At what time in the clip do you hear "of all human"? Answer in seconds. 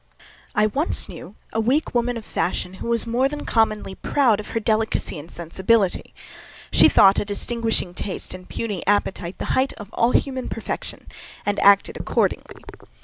9.73-10.49